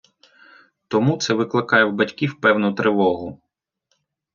[0.87, 3.41] Тому це викликає в батьків певну тривогу.